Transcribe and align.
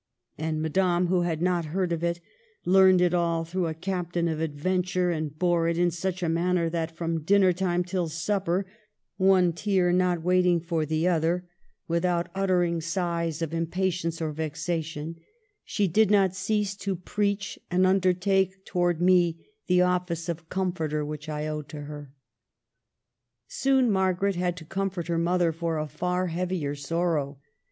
And 0.35 0.63
Madame, 0.63 1.05
who 1.09 1.21
had 1.21 1.43
not 1.43 1.65
heard 1.65 1.91
of 1.91 2.03
it, 2.03 2.19
learned 2.65 3.01
it 3.01 3.13
all 3.13 3.45
through 3.45 3.67
a 3.67 3.75
captain 3.75 4.27
of 4.27 4.39
Adventure, 4.39 5.11
and 5.11 5.37
bore 5.37 5.67
it 5.67 5.77
in 5.77 5.91
such 5.91 6.23
a 6.23 6.27
manner 6.27 6.71
that 6.71 6.97
from 6.97 7.21
dinner 7.21 7.53
time 7.53 7.83
till 7.83 8.07
supper 8.07 8.65
(one 9.17 9.53
'tear 9.53 9.91
not 9.93 10.23
waiting 10.23 10.59
for 10.59 10.87
the 10.87 11.07
other, 11.07 11.47
without 11.87 12.29
uttering 12.33 12.81
78 12.81 13.03
MARGARET 13.03 13.13
OF 13.13 13.13
ANGOULEME. 13.13 13.31
sighs 13.31 13.41
of 13.43 13.53
impatience 13.85 14.21
or 14.23 14.31
vexation) 14.31 15.15
she 15.63 15.87
did 15.87 16.09
not 16.09 16.33
cease 16.33 16.73
to 16.77 16.95
preach 16.95 17.59
and 17.69 17.85
undertake 17.85 18.65
towards 18.65 19.01
me 19.01 19.45
the 19.67 19.83
office 19.83 20.27
of 20.27 20.49
com 20.49 20.73
forter 20.73 21.05
which 21.05 21.29
I 21.29 21.45
owed 21.45 21.69
to 21.69 21.81
her." 21.81 22.11
Soon 23.47 23.91
Margaret 23.91 24.33
had 24.35 24.57
to 24.57 24.65
comfort 24.65 25.05
her 25.09 25.19
mother 25.19 25.51
for 25.51 25.77
a 25.77 25.87
far 25.87 26.25
heavier 26.25 26.73
sorrow. 26.73 27.37